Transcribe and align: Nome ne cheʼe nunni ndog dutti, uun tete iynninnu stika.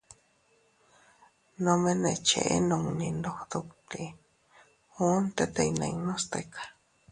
Nome 1.63 1.91
ne 2.01 2.11
cheʼe 2.27 2.55
nunni 2.67 3.07
ndog 3.17 3.37
dutti, 3.51 4.03
uun 5.05 5.23
tete 5.35 5.61
iynninnu 5.65 6.13
stika. 6.23 6.61